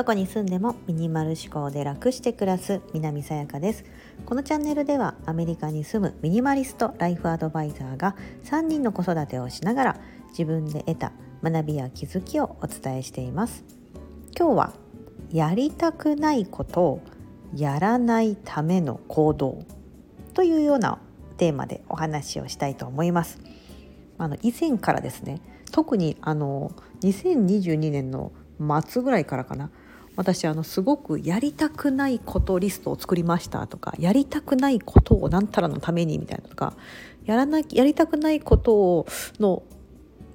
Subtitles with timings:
[0.00, 3.84] どこに住んでもミニマル思考で楽して暮らす南さやかです。
[4.24, 10.00] このチャンネルではアメリカに住むミニマリストライフアドバイザーが3人の子育てをしながら
[10.30, 11.12] 自分で得た
[11.42, 13.62] 学びや気づきをお伝えしています。
[14.34, 14.72] 今日は
[15.30, 17.00] やりたくないことを
[17.54, 19.58] やらないための行動
[20.32, 20.98] というような
[21.36, 23.38] テーマでお話をしたいと思います。
[24.20, 25.40] あの以前からですね
[25.72, 28.32] 特にあの2022年の
[28.86, 29.70] 末ぐらいからかな
[30.16, 36.74] 私あのすごくやりたくないことリストを作りましたとかやりたくないことを何たらのためにみたいなとか
[37.24, 39.06] やらなやりたくないことを
[39.38, 39.62] の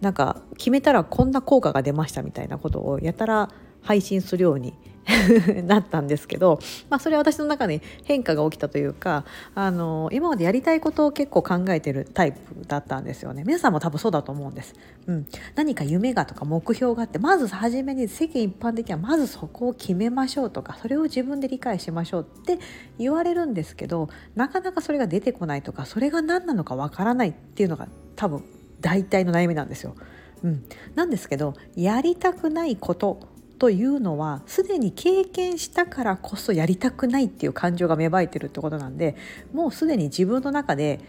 [0.02, 4.74] なんか決めたらこんな効果が出ましたみたいなことをやたら配信するように
[5.66, 6.60] なったんですけど、
[6.90, 13.44] まあ、それは私の中に変化が起きたというかあの今までやりたいことを結構考えてるタイプだったんですよね。
[13.46, 14.74] 皆さんも多分そうだと思うんです、
[15.08, 22.60] うん、何か夢がとか目標があってまず初めに世間一般的にはまずそこを決めましょうとかそれを自分で理解しましょうって
[22.98, 28.44] 言われるんですけどなかなかそれが出てこないとかそれが何なのかわからないっていうのが多分
[28.82, 29.96] 大体の悩みなんですよ。
[30.44, 39.16] うん、なんですけどやりたくないことというのはすでに経験したからこそやりたくないっていう感情が芽生えてるってことなんで
[39.54, 41.00] もうすでに自分の中で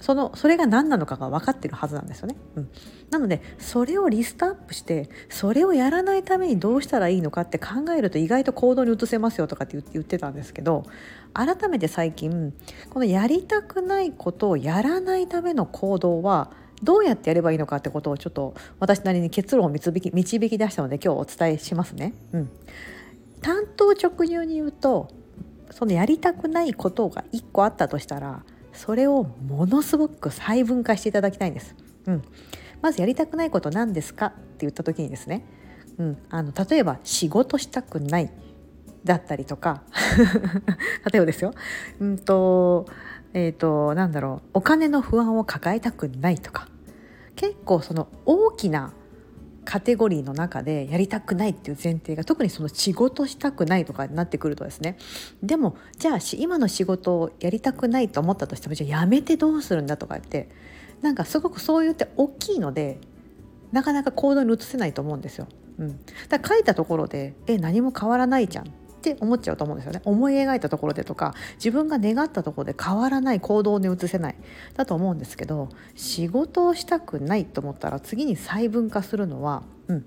[0.00, 2.36] そのそれが何なのかが分かってるはずなんですよね。
[2.56, 2.68] うん、
[3.10, 10.84] なのでそれをリストアップしてそれをやらないためにどうしたらいいのかって考えると意外と行動に移せますよとかって言ってたんですけど
[11.32, 12.52] 改めて最近
[12.90, 16.50] このやりたくないことをやらないための行動は
[16.84, 22.12] どうやってやればいいのかってことをちょっと私なりに結論を導き導き出したので今日お伝えしますね。
[22.32, 22.50] うん、
[23.40, 25.08] 担当直入に言うと
[25.70, 31.74] そのやりたくないことが1個あったとしたらそれをものすごく細分化していただきたいんです。
[32.06, 32.22] うん、
[32.82, 35.44] まずやりたくないこと何ですかって言った時にですね、
[35.98, 38.30] うん、あの例えば仕事したくない
[39.04, 39.82] だったりとか
[41.10, 41.52] 例えばですよ、
[42.00, 42.86] うんと
[43.32, 44.48] えーとなんだろう。
[44.54, 46.68] お金の不安を抱えたくないとか。
[47.36, 48.92] 結構その大きな
[49.64, 54.98] カテゴリーの中でやりたくないっていう前提が特にその仕事したくないとかになってくるとですね。
[55.42, 60.48] でもじゃあ今の仕事をやりたくないと思ったとしてもじゃあやめてどうするんだとかって
[61.00, 62.98] なんかすごくそう言って大きいので
[63.72, 65.48] なかなか行動に移せないと思うんですよ。
[65.78, 68.72] うん、だから書いたところで「え何も変わらないじゃん」
[69.12, 70.00] って思っちゃうと思うんですよね。
[70.04, 74.36] 思い描いたところでとか自分が願ったところで変わらない行動に移せない。
[74.74, 80.04] だと思うんですけど仕事をしたくないと思ったら次に細分化するのは、うん、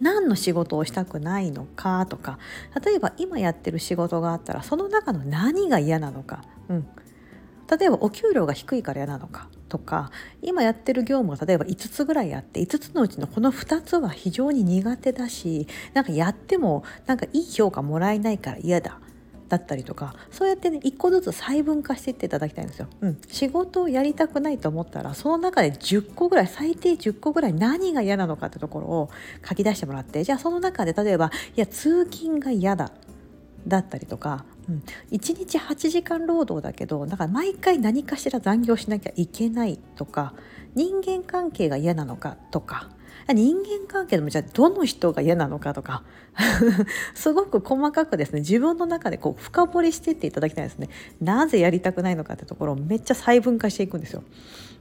[0.00, 2.38] 何の仕事をしたくないのかとか
[2.84, 6.86] 例えば今やってる仕事があったらその中の何が嫌なのか、うん、
[7.78, 10.10] 例えばお給料が低いから嫌なのかとか
[10.42, 18.98] 今やってる業務が例えば5つぐらいあって5つのうちのこの2つは非常に苦手だしなんかやってもなんかいい評価もらえないから嫌だ
[19.48, 22.88] だったりとかそうやってね1個ずつ細分化していっていただきたいんですよ。
[23.02, 29.10] うん、仕事をやりたくないと思ったらその中で10個ぐらい最低10個ぐらい何が嫌なのかってところを
[29.46, 32.92] 書き出してもらってじゃあその中で例えばいや通勤が嫌だ
[33.66, 40.34] だったりとかうん、1日8時間労働だけどだから毎回何かしら残業しなきゃいけないとか
[40.74, 42.90] 人間関係が嫌なのかとか
[43.28, 46.02] 人間関係でもじゃあどの人が嫌なのかとか
[47.14, 50.88] すごく細かくですね自分の中でこう深掘りしていっていただきたいですね
[51.20, 54.22] なぜやりたくないのかってところをめっちゃ細分化していくんですよ。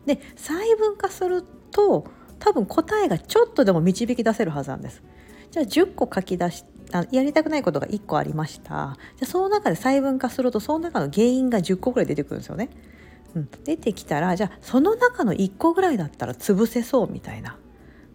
[0.06, 2.06] で細分化すると
[2.40, 5.04] 多分答えがちょっとでも導き出せるはずなんです。
[5.52, 12.70] じゃあ10個書き出しあやりたくないことが1個ありましたじゃその中で細分化するとその中の原因が10個ぐらい出てくるんですよね。
[13.34, 17.58] うん、出てきたらじゃあその中の1個ぐらいだったら潰せそうみたいな。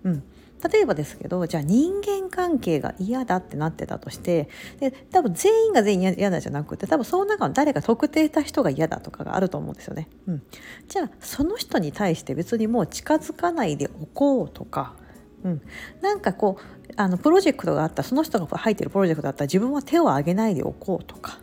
[0.05, 0.23] うん、
[0.71, 4.49] 例えばですけどじゃあ人間関係が嫌だってなってたとして
[4.79, 10.09] で多分全員が全員嫌だじゃなくて多分その中の誰か特定した人が嫌だとかがあると思うんですよね。
[10.27, 10.43] うん、
[10.89, 14.95] じゃあその人に対して別にもう近づかないでおこうとか。
[15.47, 15.63] うん、
[16.03, 21.39] なんかこうあのプロジェクトがあったその人が入ってるプロジェクトだったら自分は手を挙げないでおこうとか、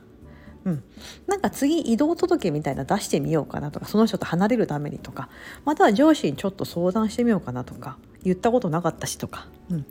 [0.66, 0.84] うん、
[1.26, 5.30] なんか次移動届みたいな出してみようかなとかその人と離れるためにとか。
[5.64, 9.86] または上司にちょっと相談してみようかなとか言ったことなかったしとか、うん、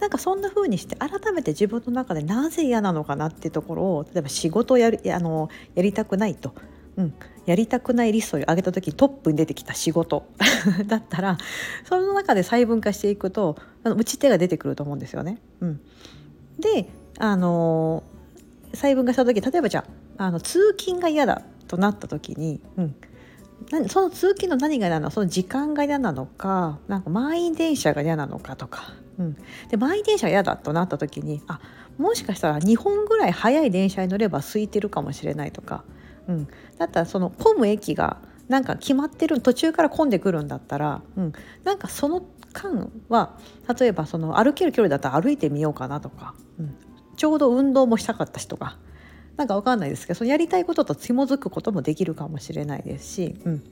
[0.00, 6.54] なんかそんな風にして改めて自分の中でなぜ嫌なのかなっていうところを例えば仕事をやるあのやりたくないと。
[6.96, 7.14] うん、
[7.48, 10.26] やりたくないリストを上げた時トップに出てきた仕事。
[10.86, 11.38] だったら
[11.84, 15.38] その中で細分化していくとあの打ち手が出てくると思うんですよね。
[15.60, 15.80] うん、
[16.58, 18.02] であの
[18.74, 19.86] 細分化した時例えばじゃ
[20.18, 25.10] ああの通勤が嫌だとなった時に、うん、その通勤の何が嫌なの？
[25.10, 29.36] その時間が嫌なのかなんか満員電車が嫌なのかとか、うん、
[29.70, 31.60] で満員電車が嫌だとなった時にあ
[31.96, 35.82] もしかしたら2本ぐらい早い電車に乗れば空いてるかもしれないとか、
[36.28, 36.48] うん、
[36.78, 41.32] だったらその混む駅がなんか決まってる途中から混んでくるんだったら、うん、
[41.64, 42.22] なんかその
[42.52, 43.38] 間は
[43.78, 46.74] 例えばその歩ける距離だったら歩いてみようかなとか、うん、
[47.16, 48.78] ちょうど運動もしたかったしとか
[49.36, 53.64] なんかわかんないですけどそのやりたいことと紐づくこともできるかもしれないですし、うん、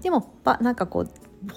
[0.00, 1.10] でもばなんかこう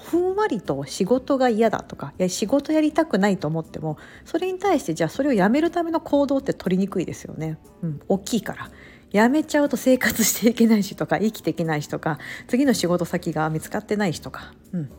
[0.09, 8.69] ふんわりと仕事が嫌だとかいや仕事やりたくないと思ってもそれに対してじゃあそれをやめるための行動って取りにくいですよね、うん、大きいから。
[9.13, 14.89] やめちゃうと生活していけないしとか生きていけないしとか次の仕事先が見つかってないしとか、うん、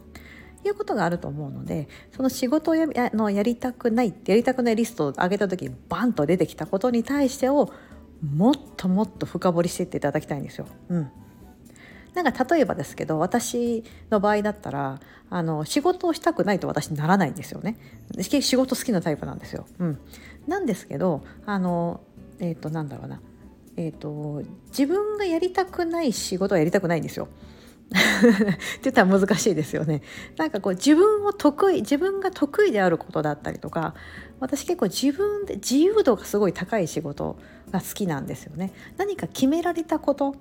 [0.65, 7.73] いうことがあると思うのでその仕事をやのやりたくないやりたくないリストを上げた時にバンと出てきたことに対してを
[8.23, 10.67] もっともっと深掘りしていっていただきたいんですよ。
[10.89, 11.11] うん、
[12.15, 17.77] なんか例えばですけど私の場合だったらあの仕事をしたくないと私ならないんですよね。
[18.23, 19.67] 仕事好きなタイプなんですよ。
[19.81, 19.99] うん、
[20.47, 22.01] なんですけどあの
[22.39, 23.21] えっ、ー、となんだろうな
[23.77, 27.29] えーと、自分がやりたくない仕事はやりたくないんですよ。
[27.91, 30.03] って言ったら難しいですよね。
[30.37, 33.95] なんかこう自分を得意自分が得意であることだったりとか
[34.41, 37.37] 私結構自分で自由度がすごい高い仕事
[37.71, 38.73] が好きなんですよね。
[38.97, 40.35] 何か決められたこと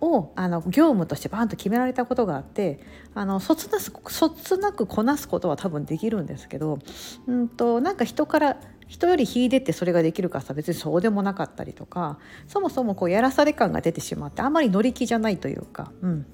[0.00, 2.80] をあの業務としてバーンと決められたことがあって
[3.14, 6.78] あのそつなすそつなくこなすことは多分できるんですけど
[7.26, 8.56] うんとなんか人から
[8.86, 16.26] 人より秀でてそれができるかさ別にそうでもなかったりとかそもそもこうやらされ感が出てしまってあんまり乗り気じゃないというか、うん、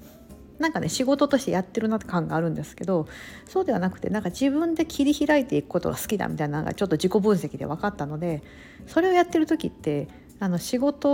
[0.59, 3.07] なんかね仕事としてやってるなって感があるんですけど
[3.45, 8.41] そうではなくてなんか自分で切り開いていくことが好きだみたいなのがちょっと自己分析で分かったので
[8.87, 10.07] それをやってる時って
[10.39, 11.09] あの仕事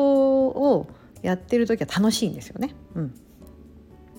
[0.47, 0.87] を
[1.21, 2.73] やってる時は楽しいんですよね。
[2.95, 3.13] うん。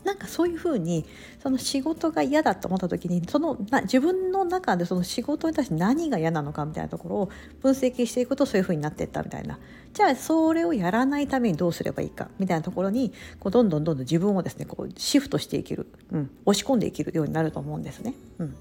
[0.05, 1.05] なんかそういうふうに
[1.41, 9.59] その仕事が嫌だと思った時にそのな自分の中でその仕事に対して何が嫌なのかみたいなところを分析していくとそういうふうになっていったみたいな。
[9.93, 18.15] じゃあそれをやらないためにどうすればいいかみたいなところにこうどんどんどんどん自分をですねこうシフトしていける、うん、押し込んでいけるようになると思うんですね。
[18.39, 18.57] うん。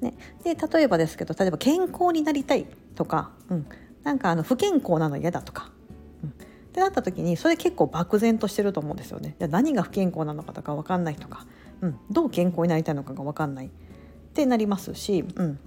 [0.00, 3.66] ね、で例えばですけど例えば健康になりたいとか、うん、
[4.02, 5.70] なんかあの不健康なの嫌だとか、
[6.74, 9.36] ってなった時にそれ結構漠然としてると思うんですよね。
[9.38, 11.46] じゃ何が不健康なのかとか分かんないとか、
[11.80, 13.66] うん、どう健康になりたいのかが分かんない。
[13.66, 13.70] っ
[14.34, 15.60] てなりますし、うん、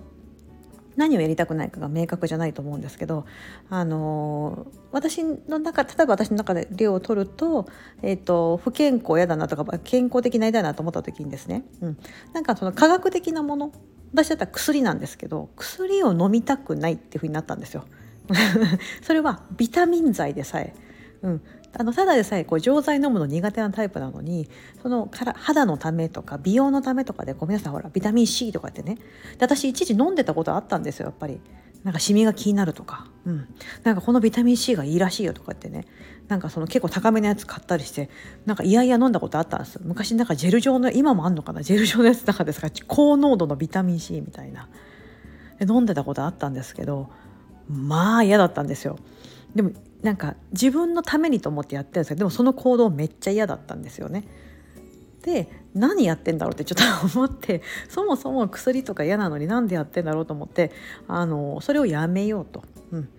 [0.98, 3.26] 何をやりたくないかが明確じゃないと思うんですけど、
[3.70, 7.68] あのー、私の中例えば私の中で量を取ると,、
[8.02, 11.98] えーと、不健康嫌だなとか健康的にな嫌だなと思った時にですね、うん、
[12.34, 13.72] なんかその科学的なもの
[14.12, 17.86] 私だったら薬なんですけど薬を飲みたくないっていうふうになったんですよ。
[19.04, 20.74] それはビタミン剤でさえ
[21.22, 21.42] うん、
[21.74, 24.48] あのただでさえこう錠剤飲むの苦手なタイプなのに
[24.82, 28.96] そのから肌のためとか美容のためとかでごめんなさいほらビタミン C とかってね。
[28.96, 29.02] で
[29.40, 31.42] 私一時飲んでたことあったんですよやっぱり。
[31.84, 33.48] なんかシミが気になるとか、うん、
[33.84, 35.86] なんかこのビタミン C がいいらしいよとかってね。
[36.28, 38.10] なんかその結構高めのやつ買ったりして
[38.46, 41.62] なんかいやいや飲んだことあったんです昔なんかジェル状の今もあんのかな？
[41.62, 44.68] ジェル状のやつの中ですか高濃度のビタミン C みたいな。
[45.62, 47.10] 飲んでたことあったんですけど
[47.70, 48.98] まあ嫌だったんですよ。
[49.56, 49.72] でも
[50.02, 54.28] なんか自分のためにと思ってやってるんですけどでもその行動めっちゃ嫌だったんですよね。
[55.24, 60.72] で何やってんだろうってちょっと思ってそもそも薬とか嫌なのになんでやってんだろうと思って
[61.08, 62.64] あのそれをやめようと。
[62.92, 63.10] うん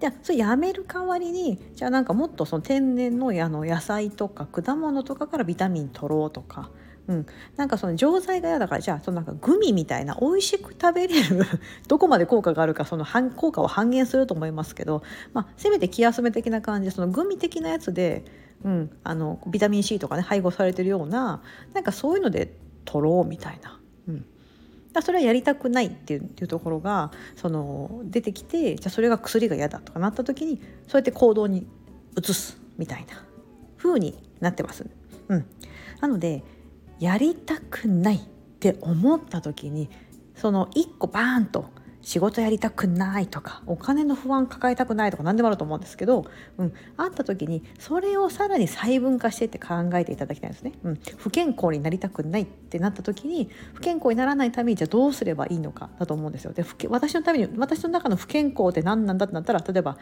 [0.00, 6.70] でそれやめる代わりにじゃあなんかもっとその天然のあの野菜とか果物とかからビタミン取ろうとか
[7.08, 11.44] うん、なんかその錠剤が嫌だからじゃあそのなんかグミみたいな美味しく食べれる
[11.88, 13.04] どこまで効果があるかその
[13.34, 18.24] 効果を半減すると思いますけど、まあ、せめて気休め的な感じでそのグミ的なやつで、
[18.64, 21.42] うん、あのビタミン C とかね配合されてるような
[21.74, 23.78] なんかそういうので取ろうみたいな。
[24.08, 24.24] うん
[24.92, 31.66] だそれはやりたくないっていういうところがその出てきてじゃあそれが薬が嫌だとかなった時にそうやって行動に
[32.18, 33.24] 移すみたいな
[33.78, 34.84] 風になってます。
[35.28, 35.46] うん、
[36.00, 36.44] なので
[37.02, 38.20] やりたくないっ
[38.60, 39.90] て思った時に
[40.36, 41.64] その一個バーンと
[42.00, 46.26] 仕事やりたくないとかお金の不安抱えたくないとか何でもあると思うんですけど、
[46.58, 56.52] うん、あった時にそれをさらに細分化してって考えていただきたいんですね、うん、不健康になりたくないってなった時に不健康にならないためにじゃあどうすればいいのかだと思うんですよ。
[56.52, 59.98] で私のために私の中の不健康って何なんだってなったら例えば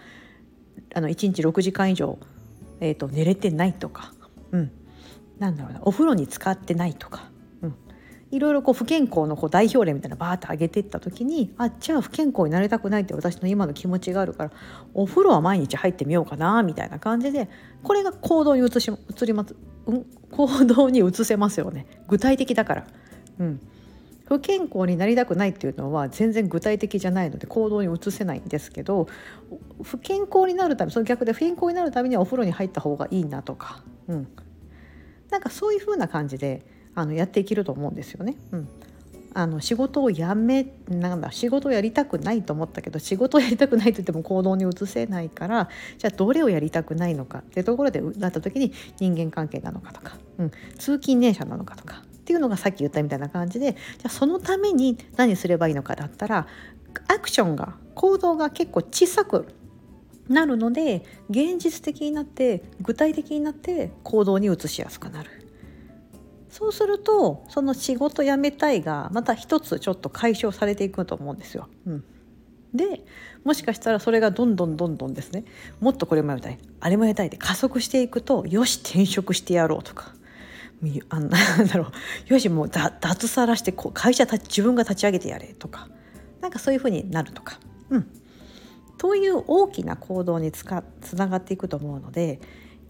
[0.95, 2.19] あの1日6時間以上、
[2.81, 4.13] えーと寝れてないとか、
[4.53, 4.73] うん、
[5.41, 7.29] なんだろうなお風呂に使ってないとか、
[7.63, 7.75] うん、
[8.31, 14.51] いろいろこう不健康のこう代表例みたいなバーって上げていった時にあじゃあ不健康になりたくないって私の今の気持ちがあるから
[14.95, 17.49] お風呂は毎日入ってみようかなみたいな感じで
[17.83, 19.57] これが行動に移し移ります。
[19.87, 20.05] うん？
[20.31, 21.87] 行動に移せますよね。
[22.07, 22.87] 具体的だから。
[23.41, 23.61] うん。
[24.27, 29.09] 不健康になりたくないっていうのは全然具体的じゃないので行動に移せないんですけど
[29.83, 34.29] 不健康になるためその逆で不健康になるためにはお風呂に入った方がいいなとか、うん、
[35.31, 36.63] なんかそういう風な感じで
[36.95, 38.35] あのやっていけると思うんですよね。
[38.53, 38.69] うん、
[39.33, 45.69] あの仕事を辞めなんだ仕事をやりたくないと思ったけど仕事をやりたくないと言っても行動に移せないから
[45.99, 56.47] じゃあどれをやりたくないのかってところでなった時に人間関係なのかとか、うん、通勤電車なのかとかっていうのがさっき言ったみたいな感じでじゃあそのために何すればいいのかだったら
[57.09, 59.47] アクションが行動が結構小さく
[60.31, 65.31] なるので現実的になって具体的になって行動に移しやすくなる。
[66.49, 71.69] そうするとその仕事辞めたいがまた一つちょっと解消されていくと思うんですよ。
[71.87, 72.05] うん、
[72.73, 73.05] で
[73.45, 75.45] もしかしたらそれがどんどんどんどんですね。
[75.81, 76.59] もっとこれもやりたい。
[76.79, 80.15] あれもやりたいって加速していくとよし転職してやろうとか。
[81.09, 81.91] あ なんだろ
[82.29, 82.33] う。
[82.33, 85.89] よしもう脱サラしてこう会社自分が立ち上げてやれとか。
[86.41, 87.59] なんかそういうふうになるとか。
[87.91, 88.20] うん。
[89.01, 92.39] という大きな行動につかつながっていくと思うので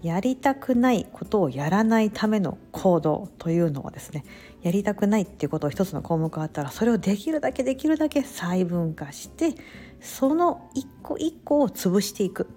[0.03, 4.25] やりたくないことをやらないための行動というのはですね
[4.61, 9.55] やりたくないっていうことを一つの項目があったらそれをできるだけできるだけ細分化して
[10.01, 12.49] その一個一個を潰していく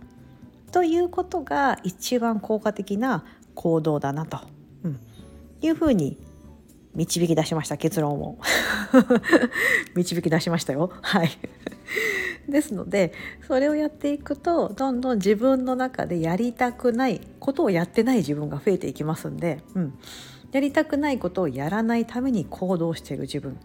[0.72, 4.40] ということが一番効果的な行動だなと。
[5.62, 6.18] いうふうに
[6.96, 8.38] 導き出しました結論を。
[9.96, 10.92] 導き出しましたよ。
[11.02, 11.30] はい。
[12.48, 13.14] ですので
[13.48, 20.00] それをやっていくとどんどん自分の中でやりたくないことをやってない自分が増えていきますんで、うん、
[20.52, 23.60] やりたくないことをやらないために行動している自分、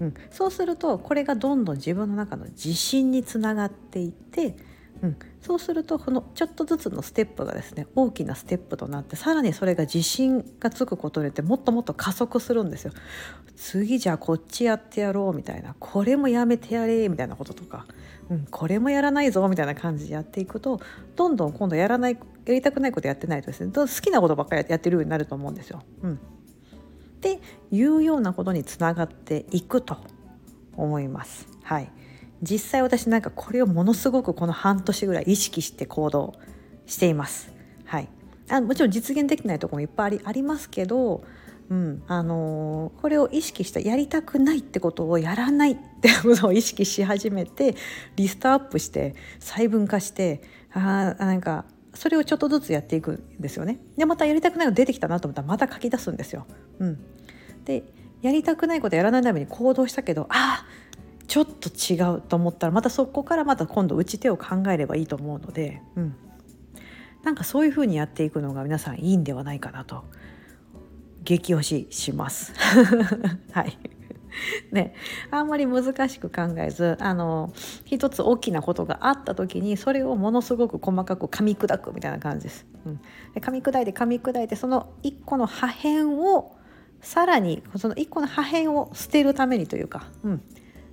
[0.00, 4.56] うん、そうするとこれがどんどん自分の中の自信につながっていって
[5.02, 12.92] うん、そうするとこのちょっとずつのステップがですね大きなステップとなってさらにそれが自信がつくことによってもっともっと加速するんですよ。
[13.56, 17.86] 次じゃあこっちやってやろうみたいなこれもやめてやれみたいなこととか、
[18.30, 20.80] うん、これもやらないぞみたいな感じでやっていくと
[21.16, 25.82] どんどん今度やらないやりたくないことやってないとですね好きなことばっかりやってるようになると思うんですよ。
[26.02, 26.16] うん、っ
[27.20, 27.40] て
[27.70, 29.98] いうようなことにつながっていくと
[30.76, 31.46] 思います。
[31.62, 31.90] はい
[32.42, 36.34] 実際私なんかこれをものすごくこの半年ぐらい意識して行動
[36.86, 37.52] しています。
[37.84, 38.08] はい、
[38.48, 41.22] あもちろん実現できないところもいっぱいありありますけど、
[41.68, 47.74] うんあのー、これを意識したやりたくないってことをやらないってことを意識し始めて
[48.16, 50.42] リストアップして細分化して
[50.72, 53.80] あなんかそれをちょっとずつやっていくんですよね。
[53.96, 56.46] でまたやりたくないの出てきたなと思ったらまた書き出すんですよ。
[56.78, 56.98] うん、
[57.64, 57.82] で
[58.22, 60.66] やりたくないことやらないために行動したけどああ
[61.30, 66.16] ちょっと違うと思ったらまたそこからまた今度打ち手を考えればいいと思うので、うん、
[67.22, 70.02] なんかそういうふうにやっていくのが皆さんいいんではないかなと
[71.22, 72.52] 激推しします。
[73.52, 73.78] はい。
[74.72, 74.92] ね、
[75.30, 77.52] あんまり難しく考えずあの
[77.84, 82.66] 一つ大きなことがあった時にそれをものすごく細かく噛み砕くみたいな感じです。
[82.86, 83.00] うん、
[83.34, 86.56] で噛み砕いて噛み砕いてその1個の破片を
[87.00, 90.42] さらにその1個の破片を捨てるためにというか、うん、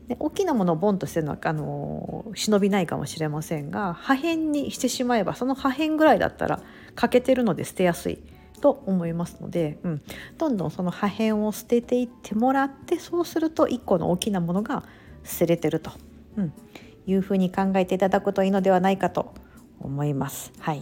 [0.07, 6.61] で大きなものをボンとしてるのはあの忍びないかもしれませんが破片にしてしまえばその破片ぐらいだったら
[6.95, 8.19] 欠けてるので捨てやすい
[8.61, 10.01] と思いますので、うん、
[10.37, 14.83] どんどんその破片を捨てていってもらってそうすると1個の大きなものが
[15.23, 15.91] 捨てれてると、
[16.37, 16.53] うん、
[17.05, 19.33] いうふうに考えていただくといいのではないかと
[19.79, 20.51] 思います。
[20.59, 20.79] はい、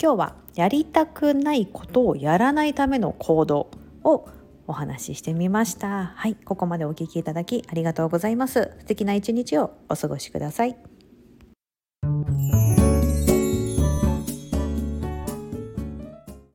[0.00, 3.70] 今日はやりたくないことをやらないための行動
[4.04, 4.28] を
[4.66, 6.12] お話ししてみました。
[6.14, 8.72] はいここまでお聞きいただきありがとうございます。
[8.80, 10.76] 素敵な一日をお過ごしください。